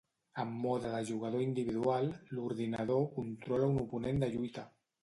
En 0.43 0.53
mode 0.61 0.93
de 0.93 1.01
jugador 1.09 1.43
individual, 1.49 2.09
l'ordinador 2.35 3.07
controla 3.21 3.73
un 3.77 3.83
oponent 3.87 4.27
de 4.27 4.37
lluita. 4.37 4.71